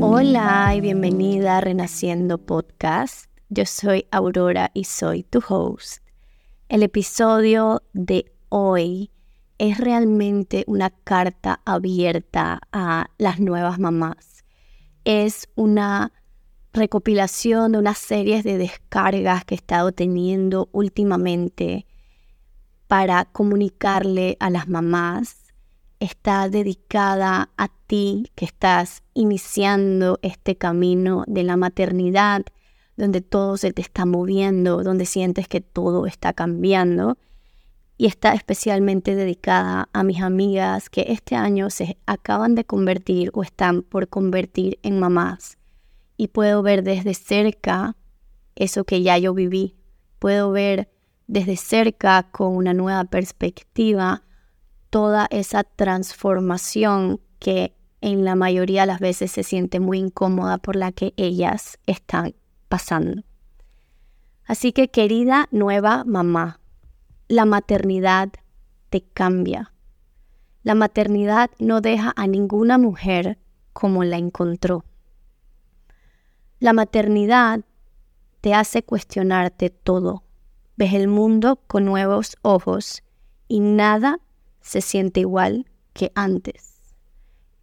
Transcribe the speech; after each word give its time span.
Hola 0.00 0.72
y 0.74 0.80
bienvenida 0.80 1.58
a 1.58 1.60
Renaciendo 1.60 2.38
Podcast. 2.38 3.30
Yo 3.48 3.64
soy 3.64 4.06
Aurora 4.10 4.72
y 4.74 4.84
soy 4.84 5.22
tu 5.22 5.40
host. 5.46 6.02
El 6.68 6.82
episodio 6.82 7.82
de 7.92 8.32
hoy 8.48 9.12
es 9.58 9.78
realmente 9.78 10.64
una 10.66 10.90
carta 10.90 11.60
abierta 11.64 12.60
a 12.72 13.06
las 13.18 13.38
nuevas 13.38 13.78
mamás. 13.78 14.44
Es 15.04 15.48
una 15.54 16.12
recopilación 16.72 17.70
de 17.72 17.78
unas 17.78 17.98
series 17.98 18.42
de 18.42 18.58
descargas 18.58 19.44
que 19.44 19.54
he 19.54 19.58
estado 19.58 19.92
teniendo 19.92 20.68
últimamente 20.72 21.86
para 22.88 23.26
comunicarle 23.26 24.36
a 24.40 24.50
las 24.50 24.66
mamás. 24.66 25.41
Está 26.02 26.48
dedicada 26.48 27.50
a 27.56 27.68
ti 27.86 28.32
que 28.34 28.44
estás 28.44 29.04
iniciando 29.14 30.18
este 30.22 30.56
camino 30.56 31.22
de 31.28 31.44
la 31.44 31.56
maternidad, 31.56 32.42
donde 32.96 33.20
todo 33.20 33.56
se 33.56 33.72
te 33.72 33.82
está 33.82 34.04
moviendo, 34.04 34.82
donde 34.82 35.06
sientes 35.06 35.46
que 35.46 35.60
todo 35.60 36.06
está 36.06 36.32
cambiando. 36.32 37.18
Y 37.96 38.06
está 38.06 38.32
especialmente 38.32 39.14
dedicada 39.14 39.88
a 39.92 40.02
mis 40.02 40.20
amigas 40.22 40.90
que 40.90 41.04
este 41.06 41.36
año 41.36 41.70
se 41.70 41.96
acaban 42.06 42.56
de 42.56 42.64
convertir 42.64 43.30
o 43.32 43.44
están 43.44 43.82
por 43.82 44.08
convertir 44.08 44.80
en 44.82 44.98
mamás 44.98 45.56
y 46.16 46.26
puedo 46.26 46.62
ver 46.62 46.82
desde 46.82 47.14
cerca 47.14 47.96
eso 48.56 48.82
que 48.82 49.02
ya 49.02 49.18
yo 49.18 49.34
viví. 49.34 49.76
Puedo 50.18 50.50
ver 50.50 50.90
desde 51.28 51.56
cerca 51.56 52.24
con 52.32 52.56
una 52.56 52.74
nueva 52.74 53.04
perspectiva 53.04 54.24
toda 54.92 55.26
esa 55.30 55.64
transformación 55.64 57.18
que 57.38 57.74
en 58.02 58.26
la 58.26 58.34
mayoría 58.34 58.82
de 58.82 58.88
las 58.88 59.00
veces 59.00 59.32
se 59.32 59.42
siente 59.42 59.80
muy 59.80 59.98
incómoda 59.98 60.58
por 60.58 60.76
la 60.76 60.92
que 60.92 61.14
ellas 61.16 61.78
están 61.86 62.34
pasando. 62.68 63.22
Así 64.44 64.72
que 64.72 64.88
querida 64.88 65.48
nueva 65.50 66.04
mamá, 66.04 66.60
la 67.26 67.46
maternidad 67.46 68.28
te 68.90 69.00
cambia. 69.00 69.72
La 70.62 70.74
maternidad 70.74 71.50
no 71.58 71.80
deja 71.80 72.12
a 72.14 72.26
ninguna 72.26 72.76
mujer 72.76 73.38
como 73.72 74.04
la 74.04 74.18
encontró. 74.18 74.84
La 76.60 76.74
maternidad 76.74 77.60
te 78.42 78.52
hace 78.52 78.82
cuestionarte 78.82 79.70
todo. 79.70 80.22
Ves 80.76 80.92
el 80.92 81.08
mundo 81.08 81.60
con 81.66 81.86
nuevos 81.86 82.36
ojos 82.42 83.02
y 83.48 83.60
nada 83.60 84.20
se 84.62 84.80
siente 84.80 85.20
igual 85.20 85.66
que 85.92 86.12
antes. 86.14 86.80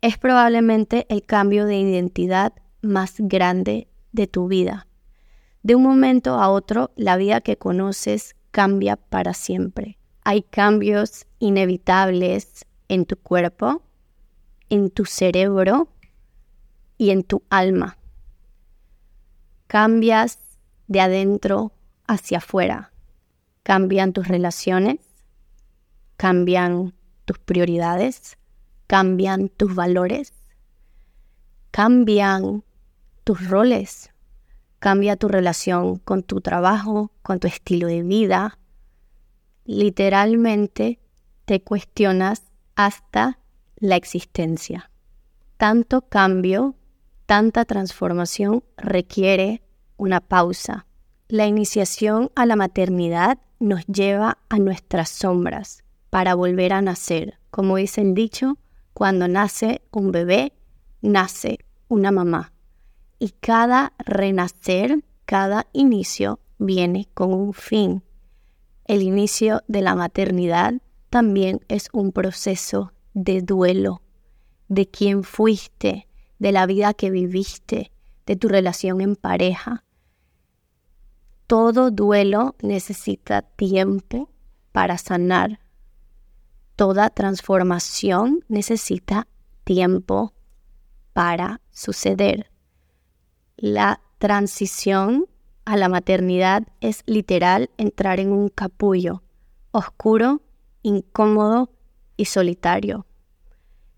Es 0.01 0.17
probablemente 0.17 1.05
el 1.09 1.23
cambio 1.23 1.65
de 1.65 1.77
identidad 1.77 2.53
más 2.81 3.15
grande 3.17 3.87
de 4.11 4.27
tu 4.27 4.47
vida. 4.47 4.87
De 5.63 5.75
un 5.75 5.83
momento 5.83 6.35
a 6.35 6.49
otro, 6.49 6.91
la 6.95 7.17
vida 7.17 7.41
que 7.41 7.57
conoces 7.57 8.35
cambia 8.51 8.95
para 8.95 9.33
siempre. 9.33 9.97
Hay 10.23 10.43
cambios 10.43 11.25
inevitables 11.39 12.65
en 12.87 13.05
tu 13.05 13.17
cuerpo, 13.17 13.81
en 14.69 14.89
tu 14.89 15.05
cerebro 15.05 15.89
y 16.97 17.09
en 17.09 17.23
tu 17.23 17.43
alma 17.49 17.99
cambias 19.69 20.39
de 20.87 20.99
adentro 20.99 21.71
hacia 22.07 22.39
afuera. 22.39 22.91
Cambian 23.61 24.13
tus 24.13 24.27
relaciones, 24.27 24.97
cambian 26.19 26.93
tus 27.23 27.39
prioridades, 27.39 28.37
cambian 28.87 29.47
tus 29.47 29.73
valores, 29.73 30.33
cambian 31.71 32.65
tus 33.23 33.47
roles, 33.49 34.11
cambia 34.79 35.15
tu 35.15 35.29
relación 35.29 35.95
con 35.99 36.23
tu 36.23 36.41
trabajo, 36.41 37.13
con 37.21 37.39
tu 37.39 37.47
estilo 37.47 37.87
de 37.87 38.03
vida. 38.03 38.59
Literalmente 39.63 40.99
te 41.45 41.61
cuestionas 41.61 42.43
hasta 42.75 43.39
la 43.77 43.95
existencia. 43.95 44.91
Tanto 45.55 46.01
cambio 46.01 46.75
tanta 47.27 47.63
transformación 47.63 48.65
requiere 48.75 49.61
una 49.95 50.19
pausa. 50.19 50.85
La 51.29 51.47
iniciación 51.47 52.29
a 52.35 52.45
la 52.45 52.57
maternidad 52.57 53.37
nos 53.61 53.85
lleva 53.85 54.37
a 54.49 54.59
nuestras 54.59 55.07
sombras 55.07 55.85
para 56.09 56.35
volver 56.35 56.73
a 56.73 56.81
nacer. 56.81 57.39
Como 57.51 57.77
dice 57.77 58.01
el 58.01 58.13
dicho, 58.13 58.57
cuando 58.93 59.27
nace 59.27 59.81
un 59.91 60.11
bebé, 60.11 60.53
nace 61.01 61.59
una 61.87 62.11
mamá. 62.11 62.53
Y 63.19 63.29
cada 63.39 63.93
renacer, 63.99 65.03
cada 65.25 65.67
inicio 65.73 66.39
viene 66.57 67.07
con 67.13 67.33
un 67.33 67.53
fin. 67.53 68.03
El 68.85 69.01
inicio 69.01 69.61
de 69.67 69.81
la 69.81 69.95
maternidad 69.95 70.73
también 71.09 71.61
es 71.67 71.89
un 71.91 72.11
proceso 72.11 72.93
de 73.13 73.41
duelo 73.41 74.01
de 74.69 74.87
quién 74.87 75.23
fuiste, 75.23 76.07
de 76.37 76.51
la 76.51 76.65
vida 76.65 76.93
que 76.93 77.09
viviste, 77.09 77.91
de 78.25 78.35
tu 78.35 78.47
relación 78.47 79.01
en 79.01 79.15
pareja. 79.15 79.83
Todo 81.47 81.89
duelo 81.91 82.55
necesita 82.61 83.41
tiempo 83.41 84.29
para 84.71 84.97
sanar. 84.97 85.59
Toda 86.79 87.09
transformación 87.09 88.45
necesita 88.47 89.27
tiempo 89.65 90.33
para 91.11 91.59
suceder. 91.71 92.49
La 93.57 93.99
transición 94.17 95.25
a 95.65 95.75
la 95.75 95.89
maternidad 95.89 96.63
es 96.79 97.03
literal 97.05 97.69
entrar 97.75 98.21
en 98.21 98.31
un 98.31 98.47
capullo 98.47 99.23
oscuro, 99.71 100.41
incómodo 100.81 101.69
y 102.15 102.23
solitario. 102.23 103.05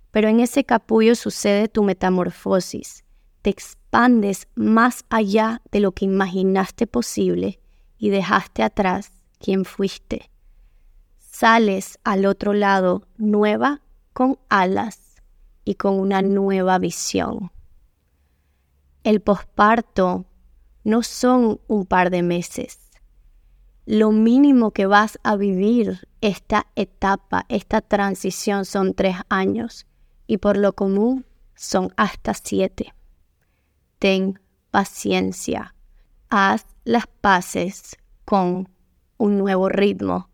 Pero 0.10 0.30
en 0.30 0.40
ese 0.40 0.64
capullo 0.64 1.14
sucede 1.14 1.68
tu 1.68 1.84
metamorfosis. 1.84 3.06
Te 3.44 3.52
expandes 3.52 4.48
más 4.56 5.06
allá 5.12 5.62
de 5.72 5.82
lo 5.82 5.92
que 5.92 6.06
imaginaste 6.06 6.88
posible 6.88 7.60
y 8.00 8.10
dejaste 8.10 8.64
atrás 8.64 9.12
quien 9.38 9.66
fuiste. 9.66 10.31
Sales 11.42 11.98
al 12.04 12.28
otro 12.28 12.54
lado 12.54 13.08
nueva 13.18 13.82
con 14.14 14.38
alas 14.48 15.16
y 15.66 15.74
con 15.74 16.00
una 16.00 16.22
nueva 16.22 16.78
visión. 16.78 17.52
El 19.04 19.22
posparto 19.22 20.26
no 20.84 21.02
son 21.02 21.60
un 21.66 21.88
par 21.88 22.12
de 22.12 22.22
meses. 22.22 22.92
Lo 23.88 24.12
mínimo 24.12 24.70
que 24.70 24.86
vas 24.86 25.18
a 25.24 25.36
vivir 25.36 26.08
esta 26.22 26.68
etapa, 26.76 27.48
esta 27.50 27.82
transición 27.82 28.64
son 28.64 28.94
tres 28.94 29.16
años 29.28 29.88
y 30.28 30.38
por 30.38 30.58
lo 30.58 30.74
común 30.74 31.26
son 31.56 31.92
hasta 31.98 32.36
siete. 32.36 32.94
Ten 33.98 34.40
paciencia, 34.70 35.74
haz 36.30 36.68
las 36.84 37.08
paces 37.08 37.98
con 38.26 38.70
un 39.18 39.40
nuevo 39.40 39.70
ritmo 39.70 40.30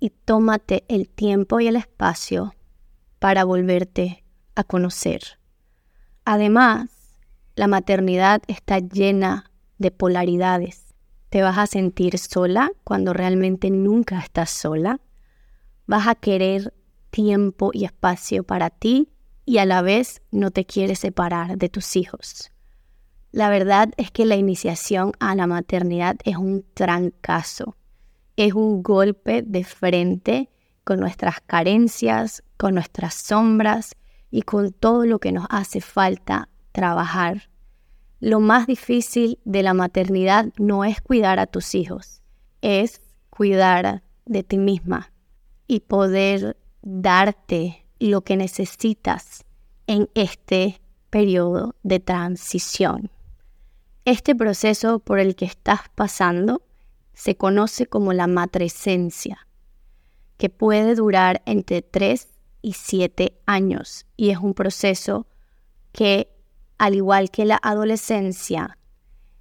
y 0.00 0.10
tómate 0.10 0.84
el 0.88 1.08
tiempo 1.08 1.60
y 1.60 1.68
el 1.68 1.76
espacio 1.76 2.54
para 3.18 3.44
volverte 3.44 4.24
a 4.54 4.64
conocer. 4.64 5.38
Además, 6.24 6.90
la 7.56 7.66
maternidad 7.66 8.42
está 8.46 8.78
llena 8.78 9.50
de 9.78 9.90
polaridades. 9.90 10.94
Te 11.30 11.42
vas 11.42 11.58
a 11.58 11.66
sentir 11.66 12.18
sola 12.18 12.70
cuando 12.84 13.12
realmente 13.12 13.70
nunca 13.70 14.18
estás 14.18 14.50
sola. 14.50 15.00
Vas 15.86 16.06
a 16.06 16.14
querer 16.14 16.74
tiempo 17.10 17.70
y 17.72 17.84
espacio 17.84 18.44
para 18.44 18.70
ti 18.70 19.10
y 19.44 19.58
a 19.58 19.66
la 19.66 19.82
vez 19.82 20.22
no 20.30 20.50
te 20.50 20.66
quieres 20.66 20.98
separar 20.98 21.56
de 21.56 21.68
tus 21.68 21.96
hijos. 21.96 22.52
La 23.32 23.50
verdad 23.50 23.90
es 23.96 24.10
que 24.10 24.24
la 24.24 24.36
iniciación 24.36 25.12
a 25.20 25.34
la 25.34 25.46
maternidad 25.46 26.16
es 26.24 26.36
un 26.36 26.64
trancazo, 26.74 27.76
es 28.38 28.54
un 28.54 28.84
golpe 28.84 29.42
de 29.42 29.64
frente 29.64 30.48
con 30.84 31.00
nuestras 31.00 31.40
carencias, 31.40 32.44
con 32.56 32.74
nuestras 32.74 33.14
sombras 33.14 33.96
y 34.30 34.42
con 34.42 34.72
todo 34.72 35.04
lo 35.06 35.18
que 35.18 35.32
nos 35.32 35.46
hace 35.50 35.80
falta 35.80 36.48
trabajar. 36.70 37.50
Lo 38.20 38.38
más 38.38 38.68
difícil 38.68 39.40
de 39.44 39.64
la 39.64 39.74
maternidad 39.74 40.46
no 40.56 40.84
es 40.84 41.00
cuidar 41.00 41.40
a 41.40 41.46
tus 41.46 41.74
hijos, 41.74 42.22
es 42.62 43.00
cuidar 43.28 44.04
de 44.24 44.44
ti 44.44 44.56
misma 44.56 45.12
y 45.66 45.80
poder 45.80 46.56
darte 46.80 47.84
lo 47.98 48.22
que 48.22 48.36
necesitas 48.36 49.44
en 49.88 50.08
este 50.14 50.80
periodo 51.10 51.74
de 51.82 51.98
transición. 51.98 53.10
Este 54.04 54.36
proceso 54.36 55.00
por 55.00 55.18
el 55.18 55.34
que 55.34 55.44
estás 55.44 55.80
pasando 55.96 56.62
se 57.18 57.36
conoce 57.36 57.86
como 57.86 58.12
la 58.12 58.28
matresencia, 58.28 59.48
que 60.36 60.50
puede 60.50 60.94
durar 60.94 61.42
entre 61.46 61.82
3 61.82 62.28
y 62.62 62.74
7 62.74 63.40
años. 63.44 64.06
Y 64.16 64.30
es 64.30 64.38
un 64.38 64.54
proceso 64.54 65.26
que, 65.90 66.30
al 66.78 66.94
igual 66.94 67.32
que 67.32 67.44
la 67.44 67.58
adolescencia, 67.60 68.78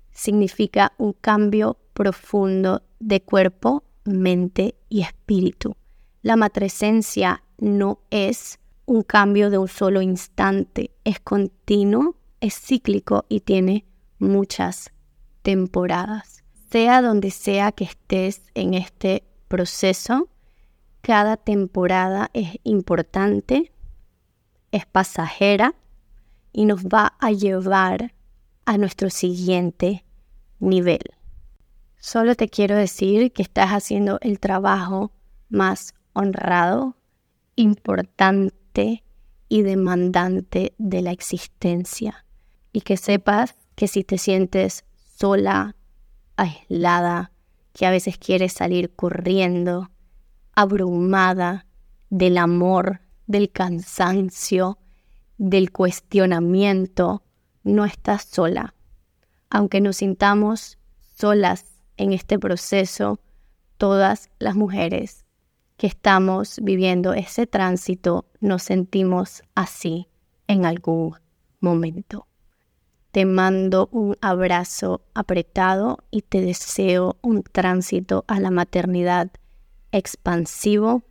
significa 0.10 0.94
un 0.98 1.14
cambio 1.14 1.78
profundo 1.94 2.82
de 3.00 3.22
cuerpo, 3.22 3.84
mente 4.06 4.74
y 4.90 5.02
espíritu. 5.02 5.76
La 6.24 6.36
matresencia 6.36 7.44
no 7.60 8.00
es 8.10 8.58
un 8.88 9.04
cambio 9.04 9.52
de 9.52 9.60
un 9.60 9.68
solo 9.68 10.02
instante, 10.02 10.90
es 11.04 11.20
continuo, 11.20 12.16
es 12.42 12.60
cíclico 12.60 13.28
y 13.30 13.42
tiene 13.42 13.86
muchas 14.18 14.92
temporadas. 15.44 16.37
Sea 16.70 17.02
donde 17.02 17.32
sea 17.32 17.72
que 17.72 17.86
estés 17.86 18.42
en 18.54 18.74
este 18.74 19.24
proceso, 19.48 20.28
cada 21.02 21.38
temporada 21.38 22.30
es 22.34 22.60
importante, 22.64 23.72
es 24.72 24.86
pasajera 24.86 25.76
y 26.52 26.66
nos 26.66 26.86
va 26.86 27.14
a 27.20 27.32
llevar 27.32 28.14
a 28.66 28.78
nuestro 28.78 29.10
siguiente 29.10 30.04
nivel. 30.60 31.00
Solo 31.96 32.36
te 32.36 32.50
quiero 32.50 32.76
decir 32.76 33.32
que 33.32 33.44
estás 33.44 33.70
haciendo 33.70 34.18
el 34.22 34.40
trabajo 34.40 35.12
más 35.50 35.94
honrado, 36.12 36.98
importante 37.56 39.04
y 39.48 39.62
demandante 39.62 40.74
de 40.78 41.02
la 41.02 41.12
existencia. 41.12 42.26
Y 42.74 42.82
que 42.82 42.98
sepas 42.98 43.56
que 43.76 43.88
si 43.88 44.04
te 44.04 44.18
sientes 44.18 44.84
sola, 45.18 45.76
aislada, 46.38 47.32
que 47.74 47.86
a 47.86 47.92
veces 47.92 48.18
quieres 48.18 48.54
salir 48.54 48.96
corriendo, 48.96 49.92
abrumada 50.56 51.66
del 52.10 52.38
amor, 52.38 53.02
del 53.28 53.52
cansancio, 53.52 54.80
del 55.38 55.72
cuestionamiento, 55.72 57.24
no 57.64 57.86
estás 57.86 58.24
sola. 58.24 58.74
Aunque 59.50 59.82
nos 59.82 59.98
sintamos 59.98 60.78
solas 61.16 61.66
en 61.98 62.14
este 62.14 62.40
proceso, 62.40 63.20
todas 63.78 64.30
las 64.40 64.56
mujeres 64.56 65.26
que 65.78 65.88
estamos 65.88 66.60
viviendo 66.62 67.14
ese 67.14 67.46
tránsito 67.46 68.26
nos 68.40 68.64
sentimos 68.64 69.44
así 69.54 70.08
en 70.48 70.66
algún 70.66 71.16
momento. 71.60 72.27
Te 73.12 73.26
mando 73.26 73.90
un 73.92 74.16
abrazo 74.22 75.02
apretado 75.14 76.00
y 76.12 76.22
te 76.22 76.42
deseo 76.42 77.18
un 77.22 77.44
tránsito 77.44 78.26
a 78.28 78.40
la 78.40 78.52
maternidad 78.52 79.32
expansivo, 79.92 81.04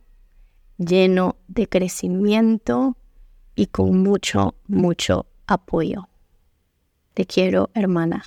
lleno 0.77 1.35
de 1.47 1.67
crecimiento 1.67 2.95
y 3.55 3.67
con 3.67 4.03
mucho, 4.03 4.55
mucho 4.67 5.25
apoyo. 5.47 6.07
Te 7.13 7.25
quiero, 7.25 7.71
hermana. 7.73 8.23